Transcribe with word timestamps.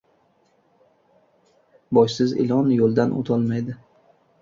•Boshsiz 1.99 2.35
ilon 2.47 2.75
yo‘ldan 2.81 3.17
o‘tolmaydi. 3.23 3.83